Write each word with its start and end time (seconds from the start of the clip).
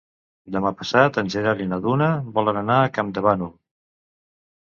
Demà 0.53 0.69
passat 0.77 1.19
en 1.21 1.27
Gerard 1.33 1.61
i 1.65 1.67
na 1.73 1.79
Duna 1.83 2.09
volen 2.39 2.59
anar 2.63 2.77
a 2.85 2.89
Campdevànol. 2.95 3.51